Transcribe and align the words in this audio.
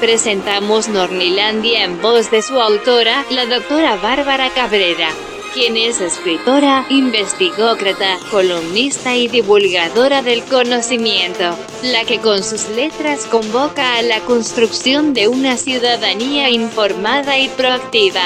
presentamos 0.00 0.88
Nornilandia 0.88 1.84
en 1.84 2.00
voz 2.00 2.30
de 2.30 2.42
su 2.42 2.60
autora, 2.60 3.24
la 3.30 3.46
doctora 3.46 3.96
Bárbara 3.96 4.50
Cabrera 4.50 5.08
quien 5.54 5.76
es 5.76 6.00
escritora, 6.00 6.86
investigócrata, 6.88 8.18
columnista 8.30 9.16
y 9.16 9.28
divulgadora 9.28 10.22
del 10.22 10.44
conocimiento, 10.44 11.56
la 11.82 12.04
que 12.04 12.20
con 12.20 12.42
sus 12.42 12.68
letras 12.68 13.26
convoca 13.26 13.96
a 13.96 14.02
la 14.02 14.20
construcción 14.20 15.14
de 15.14 15.28
una 15.28 15.56
ciudadanía 15.56 16.50
informada 16.50 17.38
y 17.38 17.48
proactiva, 17.48 18.22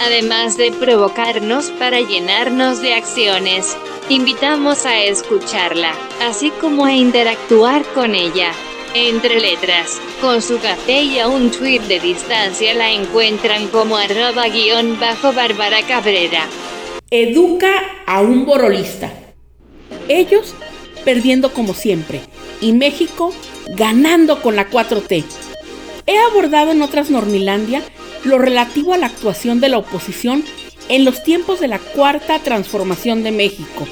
además 0.00 0.56
de 0.56 0.72
provocarnos 0.72 1.70
para 1.78 2.00
llenarnos 2.00 2.80
de 2.80 2.94
acciones. 2.94 3.76
Invitamos 4.08 4.84
a 4.84 5.04
escucharla, 5.04 5.92
así 6.20 6.50
como 6.60 6.84
a 6.84 6.94
interactuar 6.94 7.84
con 7.94 8.14
ella. 8.14 8.52
Entre 8.94 9.40
letras, 9.40 9.98
con 10.20 10.42
su 10.42 10.58
café 10.58 11.02
y 11.02 11.18
a 11.18 11.26
un 11.26 11.50
tweet 11.50 11.80
de 11.80 11.98
distancia 11.98 12.74
la 12.74 12.90
encuentran 12.90 13.68
como 13.68 13.96
arroba 13.96 14.48
guion 14.48 15.00
bajo 15.00 15.32
Bárbara 15.32 15.80
Cabrera. 15.88 16.46
Educa 17.10 17.72
a 18.06 18.20
un 18.20 18.44
borolista. 18.44 19.10
Ellos 20.08 20.54
perdiendo 21.06 21.54
como 21.54 21.72
siempre 21.72 22.20
y 22.60 22.74
México 22.74 23.32
ganando 23.68 24.42
con 24.42 24.56
la 24.56 24.68
4T. 24.68 25.24
He 26.06 26.18
abordado 26.18 26.72
en 26.72 26.82
otras 26.82 27.08
Normilandia 27.08 27.82
lo 28.24 28.36
relativo 28.36 28.92
a 28.92 28.98
la 28.98 29.06
actuación 29.06 29.58
de 29.60 29.70
la 29.70 29.78
oposición 29.78 30.44
en 30.90 31.06
los 31.06 31.22
tiempos 31.22 31.60
de 31.60 31.68
la 31.68 31.78
cuarta 31.78 32.40
transformación 32.40 33.22
de 33.22 33.32
México, 33.32 33.88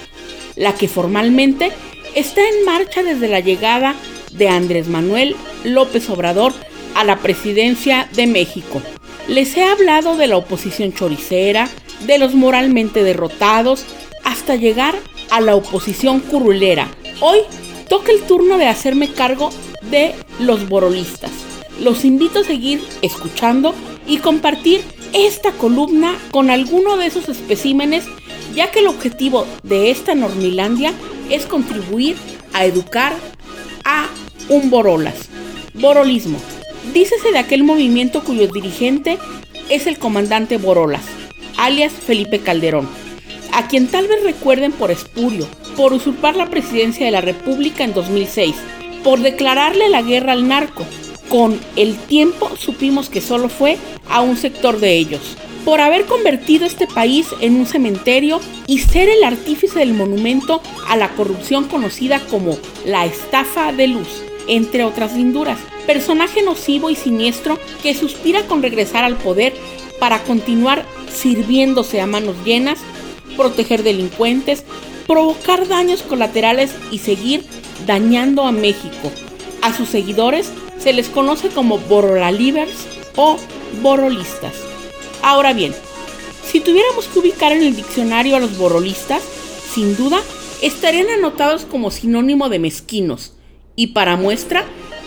la 0.57 0.75
que 0.75 0.89
formalmente 0.89 1.73
está 2.15 2.43
en 2.47 2.67
marcha 2.67 3.03
desde 3.03 3.29
la 3.29 3.41
llegada 3.41 3.95
de 4.33 4.49
Andrés 4.49 4.89
Manuel 4.89 5.37
López 5.65 6.09
Obrador 6.11 6.53
a 6.95 7.05
la 7.05 7.19
presidencia 7.19 8.09
de 8.15 8.27
México. 8.27 8.83
Les 9.29 9.57
he 9.57 9.65
hablado 9.65 10.17
de 10.17 10.27
la 10.27 10.37
oposición 10.37 10.93
choricera, 10.93 11.69
de 12.07 12.19
los 12.19 12.35
moralmente 12.35 13.05
derrotados, 13.05 13.85
hasta 14.25 14.57
llegar 14.57 14.95
a 15.31 15.41
la 15.41 15.55
oposición 15.55 16.21
curulera. 16.21 16.89
Hoy 17.21 17.39
toca 17.89 18.13
el 18.13 18.23
turno 18.23 18.59
de 18.59 18.67
hacerme 18.67 19.13
cargo 19.13 19.51
de 19.91 20.15
los 20.39 20.69
borolistas. 20.69 21.31
Los 21.81 22.05
invito 22.05 22.41
a 22.41 22.45
seguir 22.45 22.83
escuchando 23.03 23.75
y 24.07 24.19
compartir 24.19 24.83
esta 25.13 25.53
columna 25.53 26.17
con 26.31 26.51
alguno 26.51 26.97
de 26.97 27.07
esos 27.07 27.29
especímenes, 27.29 28.05
ya 28.55 28.71
que 28.71 28.81
el 28.81 28.87
objetivo 28.87 29.47
de 29.63 29.91
esta 29.91 30.15
Normilandia 30.15 30.93
es 31.31 31.47
contribuir 31.47 32.17
a 32.53 32.65
educar 32.65 33.15
a 33.85 34.09
un 34.51 34.69
Borolas. 34.69 35.29
Borolismo. 35.75 36.39
Dícese 36.93 37.31
de 37.31 37.39
aquel 37.39 37.63
movimiento 37.63 38.23
cuyo 38.25 38.49
dirigente 38.49 39.17
es 39.71 39.87
el 39.87 39.97
comandante 39.97 40.57
Borolas, 40.57 41.05
alias 41.57 41.93
Felipe 41.93 42.41
Calderón, 42.41 42.89
a 43.53 43.69
quien 43.69 43.87
tal 43.87 44.09
vez 44.09 44.25
recuerden 44.25 44.73
por 44.73 44.91
espurio, 44.91 45.47
por 45.77 45.93
usurpar 45.93 46.35
la 46.35 46.51
presidencia 46.51 47.07
de 47.07 47.13
la 47.13 47.21
República 47.21 47.85
en 47.85 47.95
2006, 47.95 48.57
por 49.05 49.21
declararle 49.21 49.89
la 49.89 50.03
guerra 50.03 50.33
al 50.33 50.49
narco. 50.49 50.85
Con 51.29 51.61
el 51.77 51.97
tiempo 51.97 52.51
supimos 52.57 53.09
que 53.09 53.21
solo 53.21 53.49
fue 53.49 53.79
a 54.09 54.21
un 54.21 54.37
sector 54.37 54.81
de 54.81 54.97
ellos, 54.97 55.37
por 55.65 55.81
haber 55.81 56.07
convertido 56.07 56.67
este 56.67 56.89
país 56.89 57.29
en 57.41 57.55
un 57.55 57.67
cementerio 57.67 58.41
y 58.67 58.81
ser 58.81 59.09
el 59.09 59.23
artífice 59.23 59.79
del 59.79 59.95
monumento 59.95 60.61
a 60.89 60.97
la 60.97 61.11
corrupción 61.11 61.69
conocida 61.69 62.19
como 62.19 62.59
la 62.85 63.07
estafa 63.07 63.73
de 63.73 63.87
luz 63.87 64.25
entre 64.51 64.85
otras 64.85 65.15
linduras. 65.15 65.59
Personaje 65.87 66.43
nocivo 66.43 66.91
y 66.91 66.97
siniestro 66.97 67.59
que 67.83 67.95
suspira 67.95 68.43
con 68.47 68.63
regresar 68.63 69.05
al 69.05 69.17
poder 69.17 69.55
para 69.99 70.23
continuar 70.25 70.85
sirviéndose 71.11 72.01
a 72.01 72.07
manos 72.07 72.37
llenas, 72.45 72.79
proteger 73.37 73.83
delincuentes, 73.83 74.65
provocar 75.07 75.69
daños 75.69 76.03
colaterales 76.03 76.75
y 76.91 76.99
seguir 76.99 77.45
dañando 77.87 78.45
a 78.45 78.53
México. 78.53 79.11
A 79.63 79.73
sus 79.73 79.89
seguidores 79.89 80.51
se 80.79 80.93
les 80.93 81.09
conoce 81.09 81.49
como 81.49 81.79
Borolalivers 81.79 82.87
o 83.17 83.37
Borolistas. 83.83 84.55
Ahora 85.23 85.53
bien, 85.53 85.75
si 86.51 86.61
tuviéramos 86.61 87.07
que 87.07 87.21
ubicar 87.21 87.53
en 87.53 87.63
el 87.63 87.77
diccionario 87.77 88.37
a 88.37 88.41
los 88.41 88.59
Borolistas, 88.59 89.23
sin 89.73 89.97
duda 89.97 90.21
estarían 90.63 91.09
anotados 91.11 91.65
como 91.65 91.91
sinónimo 91.91 92.49
de 92.49 92.59
mezquinos, 92.59 93.33
y 93.77 93.89
para 93.89 94.17
muestra, 94.17 94.65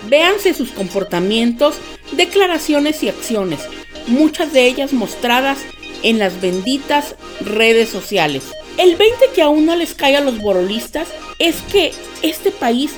véanse 0.09 0.53
sus 0.53 0.71
comportamientos, 0.71 1.75
declaraciones 2.11 3.03
y 3.03 3.09
acciones, 3.09 3.61
muchas 4.07 4.53
de 4.53 4.67
ellas 4.67 4.93
mostradas 4.93 5.59
en 6.03 6.19
las 6.19 6.41
benditas 6.41 7.15
redes 7.41 7.89
sociales. 7.89 8.43
El 8.77 8.95
20 8.95 9.29
que 9.33 9.41
aún 9.41 9.65
no 9.65 9.75
les 9.75 9.93
cae 9.93 10.17
a 10.17 10.21
los 10.21 10.39
borolistas 10.39 11.07
es 11.39 11.55
que 11.71 11.93
este 12.21 12.51
país 12.51 12.91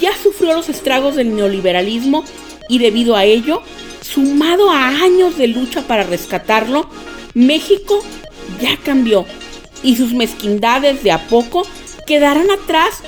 ya 0.00 0.12
sufrió 0.16 0.54
los 0.54 0.68
estragos 0.68 1.16
del 1.16 1.34
neoliberalismo 1.34 2.24
y 2.68 2.78
debido 2.78 3.16
a 3.16 3.24
ello, 3.24 3.62
sumado 4.02 4.70
a 4.70 4.88
años 4.88 5.36
de 5.38 5.48
lucha 5.48 5.82
para 5.82 6.04
rescatarlo, 6.04 6.88
México 7.34 8.02
ya 8.60 8.76
cambió 8.76 9.24
y 9.82 9.96
sus 9.96 10.12
mezquindades 10.12 11.02
de 11.02 11.12
a 11.12 11.26
poco 11.28 11.66
quedarán 12.06 12.50
atrás 12.50 13.02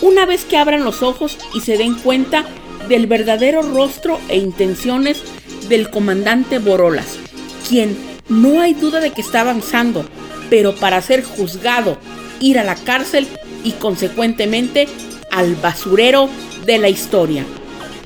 una 0.00 0.26
vez 0.26 0.44
que 0.44 0.56
abran 0.56 0.84
los 0.84 1.02
ojos 1.02 1.38
y 1.54 1.60
se 1.60 1.76
den 1.76 1.94
cuenta 1.94 2.44
del 2.88 3.06
verdadero 3.06 3.62
rostro 3.62 4.18
e 4.28 4.36
intenciones 4.36 5.22
del 5.68 5.90
comandante 5.90 6.58
Borolas, 6.58 7.18
quien 7.68 7.96
no 8.28 8.60
hay 8.60 8.74
duda 8.74 9.00
de 9.00 9.10
que 9.10 9.20
está 9.20 9.40
avanzando, 9.40 10.04
pero 10.50 10.74
para 10.74 11.02
ser 11.02 11.22
juzgado, 11.22 11.98
ir 12.40 12.58
a 12.58 12.64
la 12.64 12.76
cárcel 12.76 13.26
y 13.64 13.72
consecuentemente 13.72 14.88
al 15.30 15.56
basurero 15.56 16.28
de 16.64 16.78
la 16.78 16.88
historia. 16.88 17.44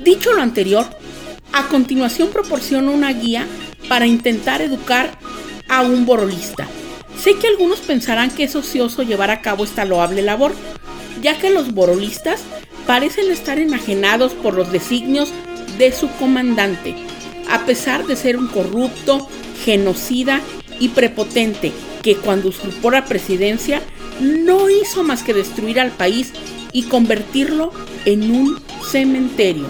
Dicho 0.03 0.33
lo 0.33 0.43
anterior, 0.43 0.87
a 1.53 1.69
continuación 1.69 2.31
proporciono 2.31 2.93
una 2.93 3.13
guía 3.13 3.47
para 3.89 4.07
intentar 4.07 4.63
educar 4.63 5.19
a 5.69 5.83
un 5.83 6.07
borolista. 6.07 6.67
Sé 7.21 7.35
que 7.37 7.47
algunos 7.47 7.81
pensarán 7.81 8.31
que 8.31 8.45
es 8.45 8.57
ocioso 8.57 9.03
llevar 9.03 9.31
a 9.31 9.43
cabo 9.43 9.65
esta 9.65 9.85
loable 9.85 10.23
labor, 10.23 10.53
ya 11.23 11.39
que 11.39 11.51
los 11.51 11.73
borolistas 11.73 12.43
parecen 12.87 13.31
estar 13.31 13.59
enajenados 13.59 14.33
por 14.33 14.55
los 14.55 14.71
designios 14.73 15.33
de 15.79 15.93
su 15.93 16.11
comandante, 16.17 16.95
a 17.49 17.65
pesar 17.65 18.07
de 18.07 18.17
ser 18.17 18.37
un 18.37 18.49
corrupto, 18.49 19.27
genocida 19.65 20.41
y 20.81 20.89
prepotente 20.89 21.73
que 22.03 22.17
cuando 22.17 22.49
usurpó 22.49 22.91
la 22.91 23.05
presidencia 23.05 23.81
no 24.21 24.69
hizo 24.69 25.05
más 25.05 25.23
que 25.23 25.33
destruir 25.33 25.81
al 25.81 25.93
país 25.93 26.33
y 26.73 26.85
convertirlo 26.85 27.73
en 28.05 28.31
un 28.31 28.61
cementerio. 28.91 29.67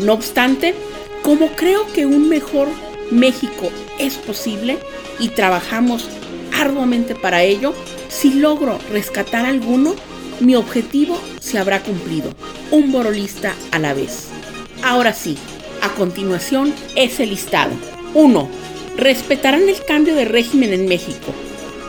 No 0.00 0.14
obstante, 0.14 0.74
como 1.22 1.48
creo 1.48 1.90
que 1.92 2.06
un 2.06 2.28
mejor 2.28 2.68
México 3.10 3.70
es 3.98 4.14
posible 4.16 4.78
y 5.18 5.28
trabajamos 5.28 6.08
arduamente 6.58 7.14
para 7.14 7.42
ello, 7.42 7.74
si 8.08 8.34
logro 8.34 8.78
rescatar 8.90 9.46
alguno, 9.46 9.94
mi 10.40 10.56
objetivo 10.56 11.20
se 11.40 11.58
habrá 11.58 11.82
cumplido, 11.82 12.32
un 12.70 12.92
borolista 12.92 13.54
a 13.70 13.78
la 13.78 13.94
vez. 13.94 14.28
Ahora 14.82 15.12
sí, 15.12 15.36
a 15.82 15.90
continuación 15.90 16.74
es 16.96 17.20
el 17.20 17.30
listado. 17.30 17.72
1. 18.14 18.48
Respetarán 18.96 19.68
el 19.68 19.84
cambio 19.84 20.14
de 20.14 20.24
régimen 20.24 20.72
en 20.72 20.86
México. 20.86 21.32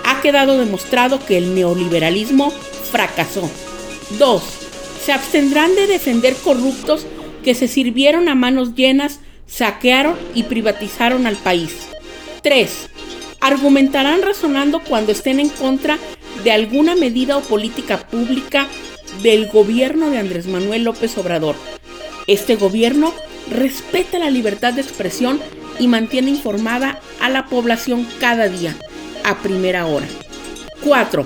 Ha 0.06 0.22
quedado 0.22 0.58
demostrado 0.58 1.26
que 1.26 1.38
el 1.38 1.56
neoliberalismo 1.56 2.52
fracasó. 2.92 3.50
2. 4.20 4.44
Se 5.04 5.14
abstendrán 5.14 5.74
de 5.76 5.88
defender 5.88 6.36
corruptos 6.36 7.06
que 7.44 7.56
se 7.56 7.68
sirvieron 7.68 8.30
a 8.30 8.36
manos 8.36 8.76
llenas, 8.76 9.20
saquearon 9.48 10.16
y 10.36 10.44
privatizaron 10.44 11.26
al 11.26 11.38
país. 11.38 11.88
3. 12.44 12.90
Argumentarán 13.40 14.22
razonando 14.22 14.82
cuando 14.82 15.12
estén 15.12 15.40
en 15.40 15.50
contra 15.50 15.98
de 16.44 16.52
alguna 16.52 16.96
medida 16.96 17.38
o 17.38 17.42
política 17.42 18.08
pública 18.08 18.68
del 19.22 19.48
gobierno 19.50 20.10
de 20.10 20.18
Andrés 20.18 20.48
Manuel 20.48 20.84
López 20.84 21.18
Obrador. 21.18 21.56
Este 22.28 22.56
gobierno 22.56 23.14
respeta 23.50 24.20
la 24.20 24.30
libertad 24.30 24.74
de 24.74 24.82
expresión 24.82 25.40
y 25.80 25.88
mantiene 25.88 26.30
informada 26.30 27.00
a 27.20 27.30
la 27.30 27.48
población 27.48 28.08
cada 28.20 28.48
día, 28.48 28.76
a 29.24 29.40
primera 29.40 29.86
hora. 29.86 30.08
4. 30.84 31.26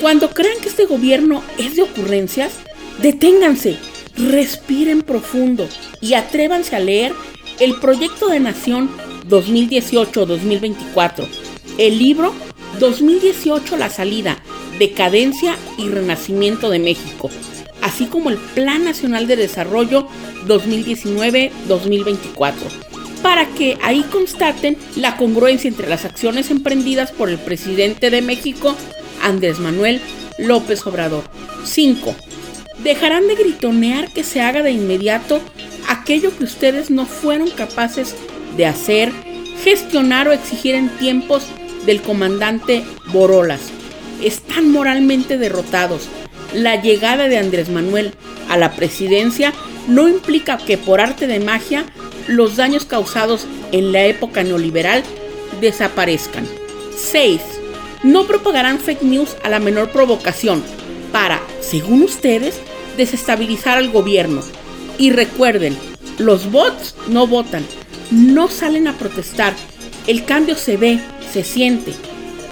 Cuando 0.00 0.30
crean 0.30 0.58
que 0.60 0.68
este 0.68 0.86
gobierno 0.86 1.42
es 1.58 1.76
de 1.76 1.82
ocurrencias, 1.82 2.52
deténganse, 3.00 3.76
respiren 4.16 5.02
profundo 5.02 5.68
y 6.00 6.14
atrévanse 6.14 6.76
a 6.76 6.80
leer 6.80 7.12
el 7.60 7.74
Proyecto 7.76 8.28
de 8.28 8.40
Nación 8.40 8.90
2018-2024, 9.28 11.26
el 11.78 11.98
libro 11.98 12.34
2018 12.78 13.76
La 13.76 13.90
Salida, 13.90 14.38
Decadencia 14.78 15.56
y 15.78 15.88
Renacimiento 15.88 16.70
de 16.70 16.78
México, 16.78 17.30
así 17.82 18.06
como 18.06 18.30
el 18.30 18.38
Plan 18.38 18.84
Nacional 18.84 19.26
de 19.26 19.36
Desarrollo 19.36 20.06
2019-2024. 20.46 22.52
para 23.22 23.46
que 23.46 23.78
ahí 23.82 24.04
constaten 24.12 24.76
la 24.96 25.16
congruencia 25.16 25.68
entre 25.68 25.88
las 25.88 26.04
acciones 26.04 26.50
emprendidas 26.50 27.10
por 27.10 27.30
el 27.30 27.38
presidente 27.38 28.10
de 28.10 28.20
México, 28.20 28.76
Andrés 29.22 29.60
Manuel 29.60 30.02
López 30.36 30.86
Obrador. 30.86 31.24
5. 31.64 32.14
Dejarán 32.82 33.26
de 33.26 33.34
gritonear 33.34 34.12
que 34.12 34.24
se 34.24 34.42
haga 34.42 34.62
de 34.62 34.72
inmediato 34.72 35.40
aquello 35.88 36.36
que 36.36 36.44
ustedes 36.44 36.90
no 36.90 37.06
fueron 37.06 37.48
capaces 37.50 38.14
de 38.56 38.66
hacer, 38.66 39.12
gestionar 39.62 40.28
o 40.28 40.32
exigir 40.32 40.74
en 40.74 40.88
tiempos 40.98 41.44
del 41.86 42.02
comandante 42.02 42.84
Borolas. 43.12 43.73
Están 44.24 44.72
moralmente 44.72 45.36
derrotados. 45.36 46.08
La 46.54 46.80
llegada 46.80 47.28
de 47.28 47.36
Andrés 47.36 47.68
Manuel 47.68 48.14
a 48.48 48.56
la 48.56 48.72
presidencia 48.72 49.52
no 49.86 50.08
implica 50.08 50.56
que 50.56 50.78
por 50.78 51.02
arte 51.02 51.26
de 51.26 51.40
magia 51.40 51.84
los 52.26 52.56
daños 52.56 52.86
causados 52.86 53.46
en 53.70 53.92
la 53.92 54.04
época 54.04 54.42
neoliberal 54.42 55.02
desaparezcan. 55.60 56.48
6. 56.96 57.40
No 58.02 58.26
propagarán 58.26 58.78
fake 58.78 59.02
news 59.02 59.36
a 59.44 59.50
la 59.50 59.58
menor 59.58 59.90
provocación 59.90 60.62
para, 61.12 61.42
según 61.60 62.02
ustedes, 62.02 62.58
desestabilizar 62.96 63.76
al 63.76 63.90
gobierno. 63.90 64.40
Y 64.96 65.10
recuerden, 65.10 65.76
los 66.16 66.50
bots 66.50 66.94
no 67.08 67.26
votan, 67.26 67.64
no 68.10 68.48
salen 68.48 68.88
a 68.88 68.96
protestar. 68.96 69.54
El 70.06 70.24
cambio 70.24 70.56
se 70.56 70.78
ve, 70.78 71.00
se 71.30 71.44
siente. 71.44 71.92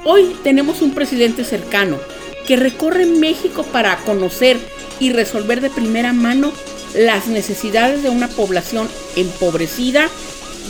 Hoy 0.04 0.34
tenemos 0.42 0.82
un 0.82 0.94
presidente 0.94 1.44
cercano 1.44 1.96
que 2.46 2.56
recorre 2.56 3.06
México 3.06 3.62
para 3.62 3.96
conocer 3.98 4.58
y 4.98 5.12
resolver 5.12 5.60
de 5.60 5.70
primera 5.70 6.12
mano 6.12 6.52
las 6.96 7.28
necesidades 7.28 8.02
de 8.02 8.10
una 8.10 8.26
población 8.26 8.88
empobrecida 9.14 10.08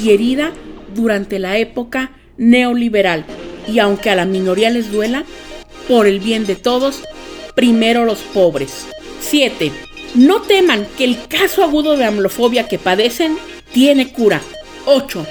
y 0.02 0.10
herida 0.10 0.52
durante 0.94 1.38
la 1.38 1.56
época 1.56 2.12
neoliberal. 2.36 3.24
Y 3.66 3.78
aunque 3.78 4.10
a 4.10 4.16
la 4.16 4.26
minoría 4.26 4.68
les 4.68 4.92
duela, 4.92 5.24
por 5.88 6.06
el 6.06 6.20
bien 6.20 6.44
de 6.44 6.54
todos, 6.54 7.02
primero 7.54 8.04
los 8.04 8.18
pobres. 8.18 8.86
7. 9.20 9.72
No 10.14 10.42
teman 10.42 10.86
que 10.98 11.04
el 11.04 11.16
caso 11.26 11.64
agudo 11.64 11.96
de 11.96 12.04
amlofobia 12.04 12.68
que 12.68 12.78
padecen 12.78 13.38
tiene 13.72 14.12
cura. 14.12 14.42
8. 14.84 15.26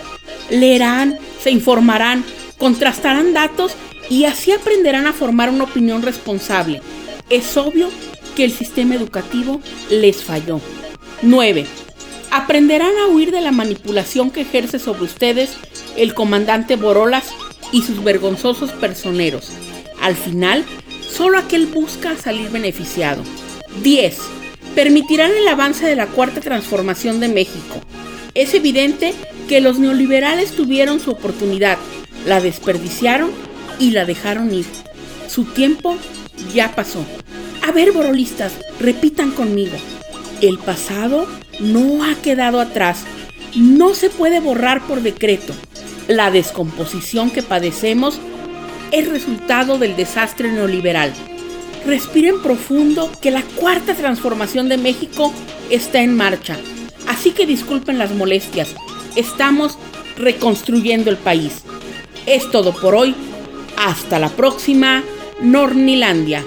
Leerán, 0.49 1.19
se 1.39 1.51
informarán, 1.51 2.25
contrastarán 2.57 3.33
datos 3.33 3.75
y 4.11 4.25
así 4.25 4.51
aprenderán 4.51 5.07
a 5.07 5.13
formar 5.13 5.49
una 5.49 5.63
opinión 5.63 6.01
responsable. 6.01 6.81
Es 7.29 7.55
obvio 7.55 7.89
que 8.35 8.43
el 8.43 8.51
sistema 8.51 8.95
educativo 8.95 9.61
les 9.89 10.21
falló. 10.21 10.59
9. 11.21 11.65
Aprenderán 12.29 12.91
a 12.97 13.07
huir 13.07 13.31
de 13.31 13.39
la 13.39 13.53
manipulación 13.53 14.29
que 14.29 14.41
ejerce 14.41 14.79
sobre 14.79 15.03
ustedes 15.03 15.51
el 15.95 16.13
comandante 16.13 16.75
Borolas 16.75 17.29
y 17.71 17.83
sus 17.83 18.03
vergonzosos 18.03 18.73
personeros. 18.73 19.53
Al 20.01 20.17
final, 20.17 20.65
solo 21.09 21.37
aquel 21.37 21.67
busca 21.67 22.17
salir 22.17 22.49
beneficiado. 22.49 23.23
10. 23.81 24.17
Permitirán 24.75 25.31
el 25.31 25.47
avance 25.47 25.85
de 25.85 25.95
la 25.95 26.07
cuarta 26.07 26.41
transformación 26.41 27.21
de 27.21 27.29
México. 27.29 27.79
Es 28.33 28.55
evidente 28.55 29.13
que 29.47 29.61
los 29.61 29.79
neoliberales 29.79 30.51
tuvieron 30.51 30.99
su 30.99 31.11
oportunidad, 31.11 31.77
la 32.25 32.41
desperdiciaron 32.41 33.31
y 33.81 33.91
la 33.91 34.05
dejaron 34.05 34.53
ir. 34.53 34.65
Su 35.27 35.43
tiempo 35.43 35.97
ya 36.53 36.73
pasó. 36.75 37.03
A 37.67 37.71
ver, 37.71 37.91
borolistas, 37.91 38.53
repitan 38.79 39.31
conmigo. 39.31 39.75
El 40.39 40.59
pasado 40.59 41.27
no 41.59 42.03
ha 42.03 42.15
quedado 42.15 42.61
atrás. 42.61 43.03
No 43.55 43.93
se 43.95 44.09
puede 44.09 44.39
borrar 44.39 44.85
por 44.87 45.01
decreto. 45.01 45.53
La 46.07 46.31
descomposición 46.31 47.31
que 47.31 47.43
padecemos 47.43 48.19
es 48.91 49.09
resultado 49.09 49.77
del 49.77 49.95
desastre 49.95 50.51
neoliberal. 50.51 51.11
Respiren 51.85 52.41
profundo 52.41 53.11
que 53.21 53.31
la 53.31 53.41
cuarta 53.41 53.95
transformación 53.95 54.69
de 54.69 54.77
México 54.77 55.33
está 55.69 56.01
en 56.01 56.15
marcha. 56.15 56.57
Así 57.07 57.31
que 57.31 57.47
disculpen 57.47 57.97
las 57.97 58.11
molestias. 58.11 58.75
Estamos 59.15 59.77
reconstruyendo 60.17 61.09
el 61.09 61.17
país. 61.17 61.63
Es 62.27 62.49
todo 62.51 62.73
por 62.73 62.93
hoy. 62.93 63.15
Hasta 63.77 64.19
la 64.19 64.29
próxima, 64.29 65.03
Nornilandia. 65.39 66.43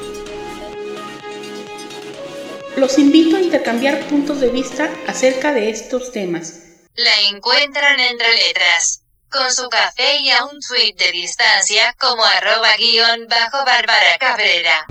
Los 2.76 2.98
invito 2.98 3.36
a 3.36 3.40
intercambiar 3.40 4.00
puntos 4.08 4.40
de 4.40 4.50
vista 4.50 4.90
acerca 5.06 5.52
de 5.52 5.70
estos 5.70 6.12
temas. 6.12 6.60
La 6.94 7.28
encuentran 7.30 7.98
entre 8.00 8.32
letras, 8.34 9.02
con 9.30 9.52
su 9.52 9.68
café 9.68 10.18
y 10.20 10.30
a 10.30 10.44
un 10.44 10.60
tweet 10.60 10.94
de 10.96 11.12
distancia 11.12 11.94
como 11.98 12.24
arroba 12.24 12.76
guion 12.76 13.26
bajo 13.28 13.64
Bárbara 13.64 14.18
Cabrera. 14.18 14.86